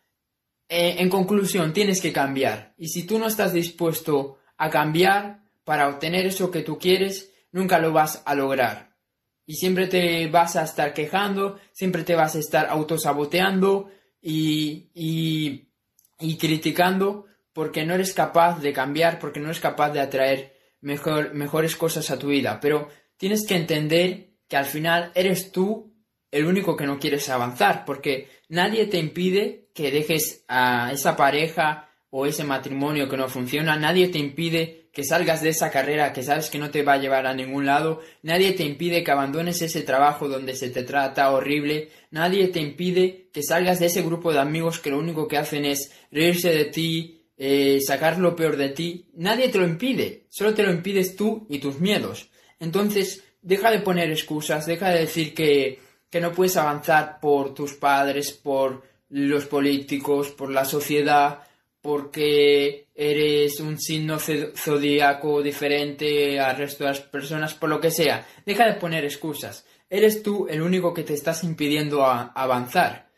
Eh, 0.69 0.97
en 0.99 1.09
conclusión, 1.09 1.73
tienes 1.73 2.01
que 2.01 2.13
cambiar. 2.13 2.75
Y 2.79 2.89
si 2.89 3.05
tú 3.05 3.19
no 3.19 3.27
estás 3.27 3.53
dispuesto 3.53 4.39
a 4.57 4.71
cambiar 4.71 5.43
para 5.65 5.89
obtener 5.89 6.27
eso 6.27 6.51
que 6.51 6.63
tú 6.63 6.79
quieres, 6.79 7.33
nunca 7.51 7.79
lo 7.79 7.93
vas 7.93 8.23
a 8.25 8.35
lograr. 8.35 8.97
Y 9.45 9.55
siempre 9.55 9.89
te 9.89 10.29
vas 10.29 10.55
a 10.57 10.63
estar 10.63 10.95
quejando, 10.95 11.59
siempre 11.73 12.05
te 12.05 12.15
vas 12.15 12.37
a 12.37 12.39
estar 12.39 12.67
autosaboteando 12.67 13.91
y, 14.21 14.91
y, 14.95 15.69
y 16.21 16.37
criticando 16.37 17.27
porque 17.53 17.85
no 17.85 17.95
eres 17.95 18.15
capaz 18.15 18.61
de 18.61 18.73
cambiar, 18.73 19.19
porque 19.19 19.41
no 19.41 19.47
eres 19.47 19.61
capaz 19.61 19.91
de 19.91 20.01
atraer 20.01 20.57
mejor, 20.81 21.35
mejores 21.35 21.77
cosas 21.77 22.11
a 22.11 22.19
tu 22.19 22.29
vida. 22.29 22.61
Pero 22.61 22.89
tienes 23.17 23.47
que 23.47 23.57
entender 23.57 24.31
que 24.49 24.57
al 24.57 24.67
final 24.67 25.13
eres 25.15 25.53
tú 25.53 25.93
el 26.31 26.47
único 26.47 26.77
que 26.77 26.87
no 26.87 26.99
quieres 26.99 27.29
avanzar, 27.29 27.85
porque 27.85 28.29
nadie 28.49 28.87
te 28.87 28.99
impide 28.99 29.69
que 29.75 29.91
dejes 29.91 30.45
a 30.49 30.91
esa 30.93 31.17
pareja 31.17 31.91
o 32.11 32.27
ese 32.27 32.45
matrimonio 32.45 33.09
que 33.09 33.17
no 33.17 33.29
funciona, 33.29 33.77
nadie 33.77 34.09
te 34.09 34.19
impide 34.19 34.91
que 34.93 35.05
salgas 35.05 35.41
de 35.41 35.49
esa 35.49 35.71
carrera 35.71 36.13
que 36.13 36.23
sabes 36.23 36.51
que 36.51 36.59
no 36.59 36.71
te 36.71 36.83
va 36.83 36.95
a 36.95 36.99
llevar 36.99 37.27
a 37.27 37.35
ningún 37.35 37.65
lado, 37.65 38.01
nadie 38.23 38.53
te 38.53 38.65
impide 38.65 39.03
que 39.03 39.11
abandones 39.11 39.63
ese 39.63 39.81
trabajo 39.83 40.29
donde 40.29 40.55
se 40.55 40.69
te 40.69 40.83
trata 40.83 41.31
horrible, 41.33 41.89
nadie 42.11 42.49
te 42.49 42.61
impide 42.61 43.31
que 43.33 43.43
salgas 43.43 43.81
de 43.81 43.87
ese 43.87 44.03
grupo 44.03 44.33
de 44.33 44.41
amigos 44.41 44.79
que 44.79 44.91
lo 44.91 44.99
único 44.99 45.29
que 45.29 45.39
hacen 45.39 45.65
es 45.65 45.91
reírse 46.11 46.51
de 46.51 46.67
ti, 46.67 47.22
eh, 47.45 47.81
sacar 47.81 48.19
lo 48.19 48.37
peor 48.37 48.57
de 48.57 48.69
ti, 48.69 49.09
nadie 49.15 49.49
te 49.49 49.59
lo 49.59 49.65
impide, 49.65 50.27
solo 50.29 50.55
te 50.55 50.63
lo 50.63 50.71
impides 50.71 51.17
tú 51.17 51.45
y 51.51 51.59
tus 51.59 51.81
miedos. 51.81 52.31
Entonces, 52.61 53.25
deja 53.43 53.73
de 53.73 53.81
poner 53.81 54.13
excusas, 54.13 54.65
deja 54.65 54.91
de 54.91 55.01
decir 55.01 55.35
que, 55.35 55.81
que 56.09 56.21
no 56.21 56.31
puedes 56.31 56.57
avanzar 56.57 57.19
por 57.21 57.53
tus 57.53 57.73
padres, 57.73 58.31
por 58.31 58.85
los 59.09 59.47
políticos, 59.47 60.31
por 60.31 60.53
la 60.53 60.65
sociedad, 60.65 61.41
porque 61.81 62.87
eres 62.95 63.59
un 63.59 63.77
signo 63.81 64.21
zodíaco 64.21 65.43
diferente 65.43 66.39
al 66.39 66.57
resto 66.57 66.85
de 66.85 66.91
las 66.91 67.01
personas, 67.01 67.55
por 67.55 67.71
lo 67.71 67.81
que 67.81 67.91
sea. 67.91 68.25
Deja 68.47 68.67
de 68.67 68.75
poner 68.75 69.05
excusas. 69.05 69.67
Eres 69.91 70.23
tú 70.23 70.47
el 70.49 70.63
único 70.63 70.95
que 70.95 71.03
te 71.03 71.15
estás 71.15 71.43
impidiendo 71.43 72.07
avanzar. 72.07 73.11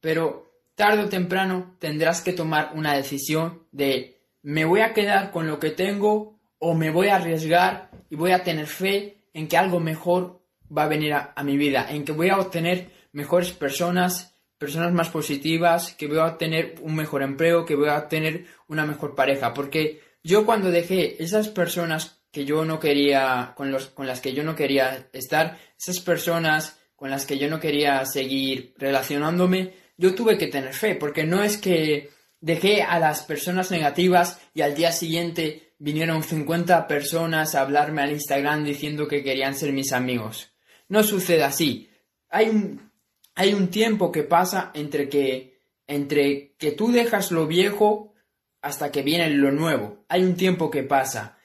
Pero 0.00 0.47
tarde 0.78 1.02
o 1.02 1.08
temprano 1.10 1.76
tendrás 1.78 2.22
que 2.22 2.32
tomar 2.32 2.70
una 2.74 2.94
decisión 2.94 3.66
de 3.72 4.22
me 4.42 4.64
voy 4.64 4.80
a 4.80 4.94
quedar 4.94 5.30
con 5.30 5.46
lo 5.46 5.58
que 5.58 5.70
tengo 5.70 6.38
o 6.58 6.74
me 6.74 6.90
voy 6.90 7.08
a 7.08 7.16
arriesgar 7.16 7.90
y 8.08 8.16
voy 8.16 8.32
a 8.32 8.44
tener 8.44 8.66
fe 8.66 9.24
en 9.34 9.48
que 9.48 9.58
algo 9.58 9.80
mejor 9.80 10.40
va 10.74 10.84
a 10.84 10.88
venir 10.88 11.12
a 11.14 11.42
mi 11.44 11.56
vida, 11.56 11.86
en 11.90 12.04
que 12.04 12.12
voy 12.12 12.30
a 12.30 12.38
obtener 12.38 12.90
mejores 13.12 13.52
personas 13.52 14.38
personas 14.58 14.92
más 14.92 15.08
positivas, 15.08 15.94
que 15.94 16.08
voy 16.08 16.18
a 16.18 16.36
tener 16.36 16.74
un 16.82 16.96
mejor 16.96 17.22
empleo, 17.22 17.64
que 17.64 17.76
voy 17.76 17.88
a 17.88 18.08
tener 18.08 18.46
una 18.66 18.84
mejor 18.84 19.14
pareja. 19.14 19.54
Porque 19.54 20.00
yo 20.22 20.44
cuando 20.44 20.70
dejé 20.70 21.22
esas 21.22 21.48
personas 21.48 22.20
que 22.32 22.44
yo 22.44 22.64
no 22.64 22.80
quería, 22.80 23.54
con, 23.56 23.70
los, 23.70 23.86
con 23.86 24.06
las 24.06 24.20
que 24.20 24.34
yo 24.34 24.42
no 24.42 24.56
quería 24.56 25.08
estar, 25.12 25.58
esas 25.78 26.00
personas 26.00 26.80
con 26.96 27.10
las 27.10 27.24
que 27.24 27.38
yo 27.38 27.48
no 27.48 27.60
quería 27.60 28.04
seguir 28.04 28.74
relacionándome, 28.76 29.72
yo 29.98 30.14
tuve 30.14 30.38
que 30.38 30.46
tener 30.46 30.72
fe, 30.72 30.94
porque 30.94 31.24
no 31.24 31.42
es 31.42 31.58
que 31.58 32.10
dejé 32.40 32.82
a 32.82 32.98
las 32.98 33.24
personas 33.24 33.70
negativas 33.70 34.40
y 34.54 34.62
al 34.62 34.74
día 34.74 34.92
siguiente 34.92 35.74
vinieron 35.78 36.22
50 36.22 36.86
personas 36.86 37.54
a 37.54 37.60
hablarme 37.60 38.02
al 38.02 38.12
Instagram 38.12 38.64
diciendo 38.64 39.08
que 39.08 39.22
querían 39.22 39.54
ser 39.54 39.72
mis 39.72 39.92
amigos. 39.92 40.52
No 40.88 41.02
sucede 41.02 41.42
así. 41.42 41.90
Hay 42.30 42.48
un, 42.48 42.90
hay 43.34 43.54
un 43.54 43.68
tiempo 43.68 44.10
que 44.12 44.22
pasa 44.22 44.70
entre 44.72 45.08
que, 45.08 45.60
entre 45.86 46.54
que 46.56 46.72
tú 46.72 46.92
dejas 46.92 47.32
lo 47.32 47.46
viejo 47.46 48.14
hasta 48.62 48.92
que 48.92 49.02
viene 49.02 49.28
lo 49.30 49.50
nuevo. 49.50 50.04
Hay 50.08 50.22
un 50.22 50.36
tiempo 50.36 50.70
que 50.70 50.84
pasa. 50.84 51.38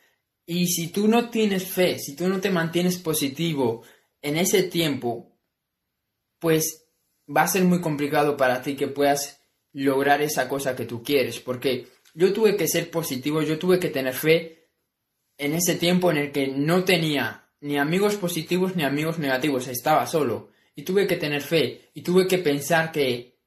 Y 0.45 0.67
si 0.67 0.89
tú 0.89 1.07
no 1.07 1.29
tienes 1.29 1.65
fe, 1.65 1.97
si 1.97 2.15
tú 2.15 2.27
no 2.27 2.39
te 2.39 2.51
mantienes 2.51 2.97
positivo 2.97 3.83
en 4.21 4.37
ese 4.37 4.63
tiempo, 4.63 5.31
pues 6.39 6.82
va 7.27 7.43
a 7.43 7.47
ser 7.47 7.63
muy 7.63 7.81
complicado 7.81 8.37
para 8.37 8.61
ti 8.61 8.75
que 8.75 8.87
puedas 8.87 9.41
lograr 9.71 10.21
esa 10.21 10.47
cosa 10.47 10.75
que 10.75 10.85
tú 10.85 11.03
quieres. 11.03 11.39
Porque 11.39 11.87
yo 12.13 12.33
tuve 12.33 12.55
que 12.55 12.67
ser 12.67 12.91
positivo, 12.91 13.41
yo 13.41 13.57
tuve 13.59 13.79
que 13.79 13.89
tener 13.89 14.13
fe 14.13 14.69
en 15.37 15.53
ese 15.53 15.75
tiempo 15.75 16.11
en 16.11 16.17
el 16.17 16.31
que 16.31 16.47
no 16.47 16.83
tenía 16.83 17.49
ni 17.59 17.77
amigos 17.77 18.15
positivos 18.15 18.75
ni 18.75 18.83
amigos 18.83 19.19
negativos, 19.19 19.67
estaba 19.67 20.05
solo 20.05 20.49
y 20.75 20.83
tuve 20.83 21.07
que 21.07 21.15
tener 21.15 21.41
fe 21.41 21.89
y 21.93 22.01
tuve 22.01 22.27
que 22.27 22.37
pensar 22.37 22.91
que 22.91 23.37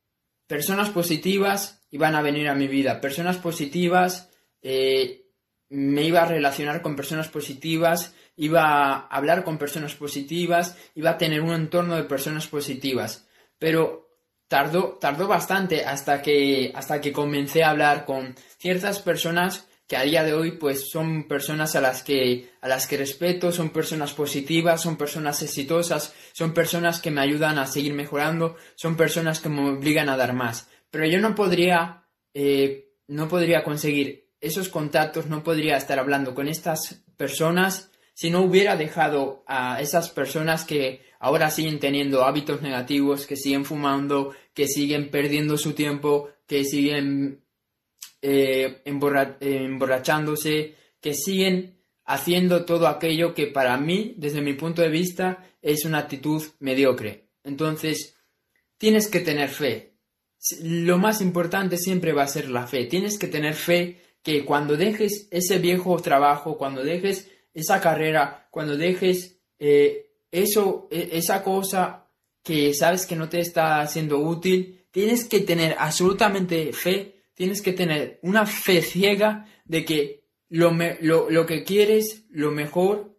personas 0.46 0.90
positivas 0.90 1.86
iban 1.90 2.14
a 2.14 2.22
venir 2.22 2.48
a 2.48 2.54
mi 2.54 2.66
vida, 2.66 3.00
personas 3.00 3.36
positivas, 3.36 4.30
eh, 4.62 5.26
me 5.68 6.02
iba 6.02 6.22
a 6.22 6.26
relacionar 6.26 6.82
con 6.82 6.96
personas 6.96 7.28
positivas, 7.28 8.14
iba 8.36 8.62
a 8.64 9.06
hablar 9.08 9.44
con 9.44 9.58
personas 9.58 9.94
positivas, 9.94 10.76
iba 10.94 11.10
a 11.10 11.18
tener 11.18 11.40
un 11.40 11.52
entorno 11.52 11.96
de 11.96 12.04
personas 12.04 12.46
positivas. 12.46 13.25
Pero 13.58 14.06
tardó, 14.48 14.98
tardó 15.00 15.26
bastante 15.26 15.84
hasta 15.84 16.22
que, 16.22 16.72
hasta 16.74 17.00
que 17.00 17.12
comencé 17.12 17.64
a 17.64 17.70
hablar 17.70 18.04
con 18.04 18.34
ciertas 18.58 19.00
personas 19.00 19.68
que 19.86 19.96
a 19.96 20.02
día 20.02 20.24
de 20.24 20.34
hoy 20.34 20.52
pues 20.52 20.90
son 20.90 21.28
personas 21.28 21.76
a 21.76 21.80
las 21.80 22.02
que 22.02 22.50
a 22.60 22.68
las 22.68 22.86
que 22.86 22.96
respeto, 22.96 23.52
son 23.52 23.70
personas 23.70 24.12
positivas, 24.14 24.82
son 24.82 24.96
personas 24.96 25.42
exitosas, 25.42 26.12
son 26.32 26.52
personas 26.52 27.00
que 27.00 27.12
me 27.12 27.20
ayudan 27.20 27.58
a 27.58 27.66
seguir 27.66 27.94
mejorando, 27.94 28.56
son 28.74 28.96
personas 28.96 29.40
que 29.40 29.48
me 29.48 29.70
obligan 29.70 30.08
a 30.08 30.16
dar 30.16 30.32
más. 30.32 30.68
Pero 30.90 31.06
yo 31.06 31.20
no 31.20 31.34
podría 31.34 32.08
eh, 32.34 32.96
no 33.06 33.28
podría 33.28 33.62
conseguir 33.62 34.32
esos 34.40 34.68
contactos, 34.68 35.26
no 35.26 35.42
podría 35.42 35.76
estar 35.76 35.98
hablando 35.98 36.34
con 36.34 36.48
estas 36.48 37.04
personas 37.16 37.90
si 38.16 38.30
no 38.30 38.40
hubiera 38.40 38.76
dejado 38.76 39.44
a 39.46 39.78
esas 39.82 40.08
personas 40.08 40.64
que 40.64 41.02
ahora 41.18 41.50
siguen 41.50 41.78
teniendo 41.78 42.24
hábitos 42.24 42.62
negativos, 42.62 43.26
que 43.26 43.36
siguen 43.36 43.66
fumando, 43.66 44.34
que 44.54 44.68
siguen 44.68 45.10
perdiendo 45.10 45.58
su 45.58 45.74
tiempo, 45.74 46.30
que 46.46 46.64
siguen 46.64 47.44
eh, 48.22 48.80
emborrachándose, 48.86 50.76
que 50.98 51.12
siguen 51.12 51.76
haciendo 52.06 52.64
todo 52.64 52.88
aquello 52.88 53.34
que 53.34 53.48
para 53.48 53.76
mí, 53.76 54.14
desde 54.16 54.40
mi 54.40 54.54
punto 54.54 54.80
de 54.80 54.88
vista, 54.88 55.46
es 55.60 55.84
una 55.84 55.98
actitud 55.98 56.42
mediocre. 56.58 57.28
Entonces, 57.44 58.16
tienes 58.78 59.08
que 59.08 59.20
tener 59.20 59.50
fe. 59.50 59.92
Lo 60.62 60.96
más 60.96 61.20
importante 61.20 61.76
siempre 61.76 62.14
va 62.14 62.22
a 62.22 62.28
ser 62.28 62.48
la 62.48 62.66
fe. 62.66 62.86
Tienes 62.86 63.18
que 63.18 63.26
tener 63.26 63.52
fe 63.52 64.00
que 64.22 64.46
cuando 64.46 64.74
dejes 64.78 65.28
ese 65.30 65.58
viejo 65.58 65.98
trabajo, 65.98 66.56
cuando 66.56 66.82
dejes 66.82 67.30
esa 67.56 67.80
carrera, 67.80 68.48
cuando 68.50 68.76
dejes 68.76 69.40
eh, 69.58 70.12
eso, 70.30 70.86
e, 70.90 71.10
esa 71.12 71.42
cosa 71.42 72.06
que 72.42 72.72
sabes 72.74 73.06
que 73.06 73.16
no 73.16 73.28
te 73.28 73.40
está 73.40 73.84
siendo 73.88 74.18
útil, 74.18 74.86
tienes 74.92 75.24
que 75.24 75.40
tener 75.40 75.74
absolutamente 75.78 76.72
fe 76.72 77.16
tienes 77.36 77.60
que 77.60 77.74
tener 77.74 78.18
una 78.22 78.46
fe 78.46 78.80
ciega 78.80 79.46
de 79.66 79.84
que 79.84 80.24
lo, 80.48 80.74
lo, 81.00 81.46
que 81.46 81.64
quieres, 81.64 82.24
lo 82.30 82.50
mejor, 82.50 83.14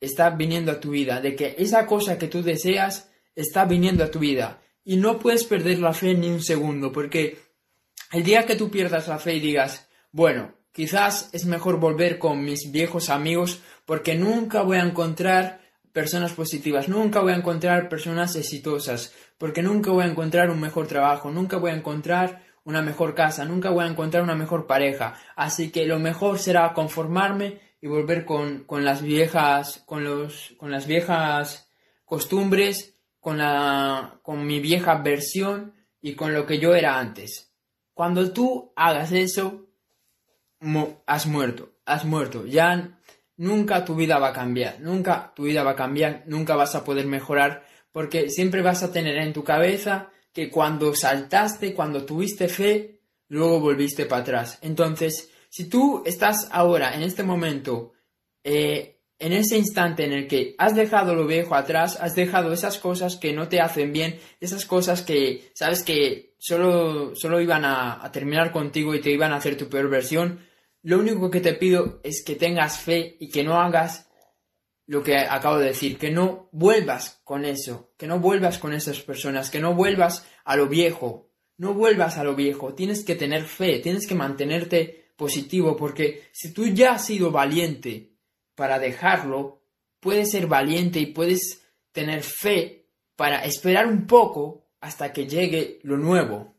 está 0.00 0.30
viniendo 0.30 0.70
a 0.70 0.80
tu 0.80 0.90
vida, 0.90 1.22
de 1.22 1.34
que 1.34 1.56
esa 1.58 1.86
cosa 1.86 2.18
que 2.18 2.28
tú 2.28 2.42
deseas 2.42 3.10
está 3.34 3.64
viniendo 3.64 4.04
a 4.04 4.10
tu 4.10 4.18
vida. 4.18 4.60
Y 4.84 4.98
no 4.98 5.18
puedes 5.18 5.44
perder 5.44 5.78
la 5.78 5.94
fe 5.94 6.12
ni 6.12 6.28
un 6.28 6.42
segundo, 6.42 6.92
porque 6.92 7.38
el 8.12 8.22
día 8.22 8.44
que 8.44 8.54
tú 8.54 8.70
pierdas 8.70 9.08
la 9.08 9.18
fe 9.18 9.36
y 9.36 9.40
digas, 9.40 9.88
bueno, 10.12 10.54
quizás 10.74 11.30
es 11.32 11.46
mejor 11.46 11.78
volver 11.78 12.18
con 12.18 12.44
mis 12.44 12.72
viejos 12.72 13.08
amigos 13.08 13.62
porque 13.86 14.16
nunca 14.16 14.62
voy 14.62 14.76
a 14.76 14.82
encontrar 14.82 15.60
personas 15.92 16.32
positivas, 16.32 16.88
nunca 16.88 17.20
voy 17.20 17.32
a 17.32 17.36
encontrar 17.36 17.88
personas 17.88 18.34
exitosas, 18.34 19.14
porque 19.38 19.62
nunca 19.62 19.92
voy 19.92 20.02
a 20.02 20.08
encontrar 20.08 20.50
un 20.50 20.60
mejor 20.60 20.88
trabajo, 20.88 21.30
nunca 21.30 21.56
voy 21.56 21.70
a 21.70 21.76
encontrar 21.76 22.42
una 22.64 22.82
mejor 22.82 23.14
casa, 23.14 23.44
nunca 23.44 23.70
voy 23.70 23.84
a 23.84 23.88
encontrar 23.88 24.24
una 24.24 24.34
mejor 24.34 24.66
pareja. 24.66 25.14
Así 25.36 25.70
que 25.70 25.86
lo 25.86 26.00
mejor 26.00 26.40
será 26.40 26.72
conformarme 26.72 27.60
y 27.80 27.86
volver 27.86 28.24
con, 28.24 28.64
las 28.68 29.02
viejas, 29.02 29.84
con 29.86 30.02
los, 30.02 30.54
con 30.56 30.72
las 30.72 30.88
viejas 30.88 31.70
costumbres, 32.04 32.96
con 33.20 33.38
la, 33.38 34.18
con 34.22 34.44
mi 34.44 34.58
vieja 34.58 34.96
versión 34.96 35.74
y 36.02 36.14
con 36.14 36.34
lo 36.34 36.46
que 36.46 36.58
yo 36.58 36.74
era 36.74 36.98
antes. 36.98 37.52
Cuando 37.92 38.32
tú 38.32 38.72
hagas 38.74 39.12
eso, 39.12 39.68
has 41.06 41.26
muerto, 41.26 41.72
has 41.84 42.04
muerto. 42.04 42.46
Ya 42.46 42.98
nunca 43.36 43.84
tu 43.84 43.94
vida 43.94 44.18
va 44.18 44.28
a 44.28 44.32
cambiar, 44.32 44.80
nunca 44.80 45.32
tu 45.34 45.44
vida 45.44 45.62
va 45.62 45.72
a 45.72 45.76
cambiar, 45.76 46.24
nunca 46.26 46.56
vas 46.56 46.74
a 46.74 46.84
poder 46.84 47.06
mejorar, 47.06 47.64
porque 47.92 48.30
siempre 48.30 48.62
vas 48.62 48.82
a 48.82 48.92
tener 48.92 49.16
en 49.18 49.32
tu 49.32 49.44
cabeza 49.44 50.10
que 50.32 50.50
cuando 50.50 50.94
saltaste, 50.94 51.74
cuando 51.74 52.04
tuviste 52.04 52.48
fe, 52.48 53.00
luego 53.28 53.60
volviste 53.60 54.06
para 54.06 54.22
atrás. 54.22 54.58
Entonces, 54.62 55.30
si 55.48 55.68
tú 55.68 56.02
estás 56.04 56.48
ahora, 56.50 56.94
en 56.94 57.02
este 57.02 57.22
momento, 57.22 57.92
eh, 58.42 59.00
en 59.18 59.32
ese 59.32 59.56
instante 59.56 60.04
en 60.04 60.12
el 60.12 60.26
que 60.26 60.54
has 60.58 60.74
dejado 60.74 61.14
lo 61.14 61.26
viejo 61.26 61.54
atrás, 61.54 61.98
has 62.00 62.16
dejado 62.16 62.52
esas 62.52 62.78
cosas 62.78 63.16
que 63.16 63.32
no 63.32 63.48
te 63.48 63.60
hacen 63.60 63.92
bien, 63.92 64.18
esas 64.40 64.66
cosas 64.66 65.02
que 65.02 65.52
sabes 65.54 65.84
que 65.84 66.34
solo, 66.38 67.14
solo 67.14 67.40
iban 67.40 67.64
a, 67.64 68.04
a 68.04 68.10
terminar 68.10 68.50
contigo 68.50 68.94
y 68.94 69.00
te 69.00 69.10
iban 69.12 69.32
a 69.32 69.36
hacer 69.36 69.56
tu 69.56 69.68
peor 69.68 69.88
versión, 69.88 70.40
lo 70.84 70.98
único 70.98 71.30
que 71.30 71.40
te 71.40 71.54
pido 71.54 72.00
es 72.04 72.22
que 72.22 72.36
tengas 72.36 72.78
fe 72.78 73.16
y 73.18 73.30
que 73.30 73.42
no 73.42 73.58
hagas 73.58 74.06
lo 74.86 75.02
que 75.02 75.16
acabo 75.16 75.58
de 75.58 75.68
decir, 75.68 75.96
que 75.96 76.10
no 76.10 76.50
vuelvas 76.52 77.22
con 77.24 77.46
eso, 77.46 77.94
que 77.96 78.06
no 78.06 78.20
vuelvas 78.20 78.58
con 78.58 78.74
esas 78.74 79.00
personas, 79.00 79.48
que 79.48 79.60
no 79.60 79.74
vuelvas 79.74 80.26
a 80.44 80.56
lo 80.56 80.68
viejo, 80.68 81.30
no 81.56 81.72
vuelvas 81.72 82.18
a 82.18 82.24
lo 82.24 82.34
viejo, 82.34 82.74
tienes 82.74 83.02
que 83.02 83.14
tener 83.14 83.44
fe, 83.44 83.78
tienes 83.78 84.06
que 84.06 84.14
mantenerte 84.14 85.12
positivo, 85.16 85.74
porque 85.74 86.28
si 86.32 86.52
tú 86.52 86.66
ya 86.66 86.92
has 86.92 87.06
sido 87.06 87.30
valiente 87.30 88.12
para 88.54 88.78
dejarlo, 88.78 89.62
puedes 90.00 90.32
ser 90.32 90.48
valiente 90.48 91.00
y 91.00 91.06
puedes 91.06 91.62
tener 91.92 92.22
fe 92.22 92.90
para 93.16 93.42
esperar 93.44 93.86
un 93.86 94.06
poco 94.06 94.66
hasta 94.80 95.14
que 95.14 95.26
llegue 95.26 95.80
lo 95.82 95.96
nuevo. 95.96 96.52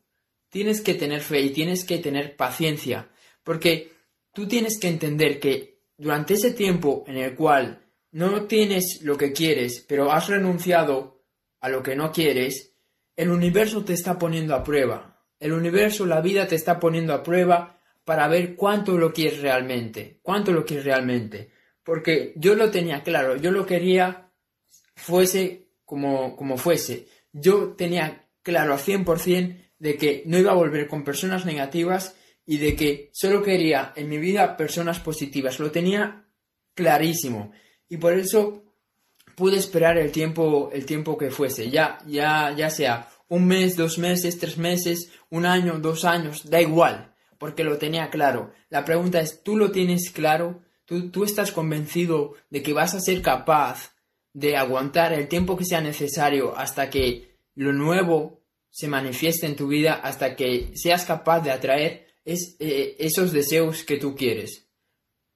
tienes 0.49 0.81
que 0.81 0.93
tener 0.93 1.21
fe 1.21 1.41
y 1.41 1.49
tienes 1.51 1.83
que 1.83 1.97
tener 1.97 2.37
paciencia, 2.37 3.09
porque 3.43 3.94
tú 4.35 4.47
tienes 4.47 4.77
que 4.77 4.89
entender 4.89 5.39
que 5.39 5.79
durante 5.97 6.33
ese 6.33 6.51
tiempo 6.51 7.05
en 7.07 7.17
el 7.17 7.35
cual 7.35 7.81
no 8.11 8.43
tienes 8.43 8.99
lo 9.01 9.17
que 9.17 9.31
quieres, 9.31 9.83
pero 9.87 10.11
has 10.11 10.27
renunciado 10.27 11.23
a 11.61 11.69
lo 11.69 11.81
que 11.81 11.95
no 11.95 12.11
quieres, 12.11 12.73
el 13.15 13.29
universo 13.29 13.85
te 13.85 13.93
está 13.93 14.19
poniendo 14.19 14.53
a 14.53 14.63
prueba. 14.63 15.23
El 15.39 15.53
universo, 15.53 16.05
la 16.05 16.19
vida 16.19 16.47
te 16.47 16.55
está 16.55 16.79
poniendo 16.79 17.13
a 17.13 17.23
prueba 17.23 17.81
para 18.03 18.27
ver 18.27 18.55
cuánto 18.55 18.97
lo 18.97 19.13
quieres 19.13 19.41
realmente, 19.41 20.19
cuánto 20.21 20.51
lo 20.51 20.65
quieres 20.65 20.85
realmente. 20.85 21.51
Porque 21.81 22.33
yo 22.35 22.55
lo 22.55 22.69
tenía 22.69 23.03
claro, 23.03 23.37
yo 23.37 23.51
lo 23.51 23.65
quería 23.65 24.31
fuese 24.95 25.69
como, 25.85 26.35
como 26.35 26.57
fuese. 26.57 27.07
Yo 27.31 27.73
tenía 27.73 28.27
claro 28.43 28.73
al 28.73 28.79
100% 28.79 29.71
de 29.79 29.97
que 29.97 30.23
no 30.25 30.37
iba 30.37 30.51
a 30.51 30.55
volver 30.55 30.87
con 30.87 31.05
personas 31.05 31.45
negativas 31.45 32.15
y 32.45 32.57
de 32.57 32.75
que 32.75 33.09
solo 33.13 33.41
quería 33.41 33.93
en 33.95 34.09
mi 34.09 34.17
vida 34.17 34.55
personas 34.55 34.99
positivas. 34.99 35.59
Lo 35.59 35.71
tenía 35.71 36.25
clarísimo. 36.73 37.51
Y 37.89 37.97
por 37.97 38.13
eso 38.13 38.63
pude 39.35 39.57
esperar 39.57 39.97
el 39.97 40.11
tiempo, 40.11 40.69
el 40.71 40.85
tiempo 40.85 41.17
que 41.17 41.31
fuese. 41.31 41.69
Ya, 41.69 41.99
ya, 42.05 42.53
ya 42.55 42.69
sea 42.69 43.09
un 43.27 43.47
mes, 43.47 43.75
dos 43.75 43.97
meses, 43.97 44.37
tres 44.37 44.57
meses, 44.57 45.11
un 45.29 45.45
año, 45.45 45.79
dos 45.79 46.05
años, 46.05 46.49
da 46.49 46.61
igual, 46.61 47.15
porque 47.39 47.63
lo 47.63 47.77
tenía 47.77 48.09
claro. 48.09 48.53
La 48.69 48.85
pregunta 48.85 49.19
es, 49.19 49.41
¿tú 49.43 49.57
lo 49.57 49.71
tienes 49.71 50.11
claro? 50.11 50.61
¿Tú, 50.85 51.09
tú 51.09 51.23
estás 51.23 51.51
convencido 51.51 52.35
de 52.49 52.61
que 52.61 52.73
vas 52.73 52.93
a 52.93 52.99
ser 52.99 53.21
capaz 53.21 53.95
de 54.33 54.57
aguantar 54.57 55.13
el 55.13 55.27
tiempo 55.27 55.57
que 55.57 55.65
sea 55.65 55.81
necesario 55.81 56.55
hasta 56.57 56.89
que 56.89 57.39
lo 57.55 57.73
nuevo 57.73 58.43
se 58.69 58.87
manifieste 58.87 59.45
en 59.47 59.55
tu 59.55 59.67
vida, 59.67 59.93
hasta 59.93 60.35
que 60.35 60.71
seas 60.75 61.05
capaz 61.05 61.39
de 61.39 61.51
atraer 61.51 62.04
es, 62.25 62.57
eh, 62.59 62.95
esos 62.99 63.31
deseos 63.31 63.83
que 63.83 63.97
tú 63.97 64.15
quieres? 64.15 64.67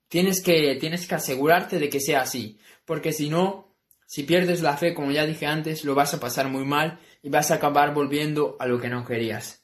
Tienes 0.10 0.42
que, 0.42 0.76
tienes 0.76 1.08
que 1.08 1.16
asegurarte 1.16 1.80
de 1.80 1.90
que 1.90 2.00
sea 2.00 2.22
así, 2.22 2.60
porque 2.86 3.14
si 3.14 3.30
no, 3.30 3.76
si 4.08 4.24
pierdes 4.24 4.62
la 4.62 4.76
fe, 4.76 4.96
como 4.96 5.12
ya 5.12 5.26
dije 5.26 5.46
antes, 5.46 5.86
lo 5.86 5.94
vas 5.94 6.14
a 6.16 6.20
pasar 6.20 6.50
muy 6.50 6.66
mal 6.66 7.00
y 7.22 7.30
vas 7.30 7.52
a 7.52 7.56
acabar 7.56 7.94
volviendo 7.94 8.58
a 8.60 8.66
lo 8.66 8.80
que 8.82 8.90
no 8.90 9.06
querías. 9.06 9.64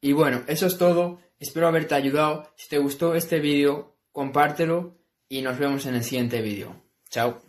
Y 0.00 0.12
bueno, 0.12 0.44
eso 0.46 0.66
es 0.66 0.76
todo. 0.78 1.20
Espero 1.38 1.68
haberte 1.68 1.94
ayudado. 1.94 2.52
Si 2.56 2.68
te 2.68 2.78
gustó 2.78 3.14
este 3.14 3.40
vídeo, 3.40 3.96
compártelo 4.12 4.98
y 5.28 5.42
nos 5.42 5.58
vemos 5.58 5.86
en 5.86 5.94
el 5.94 6.04
siguiente 6.04 6.42
vídeo. 6.42 6.82
Chao. 7.08 7.47